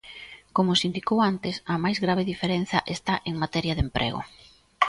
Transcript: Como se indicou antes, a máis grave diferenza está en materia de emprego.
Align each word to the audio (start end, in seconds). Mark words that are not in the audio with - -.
Como 0.55 0.71
se 0.77 0.87
indicou 0.89 1.17
antes, 1.31 1.55
a 1.73 1.75
máis 1.83 1.97
grave 2.03 2.27
diferenza 2.31 2.77
está 2.95 3.15
en 3.29 3.35
materia 3.43 3.75
de 3.75 3.83
emprego. 3.87 4.21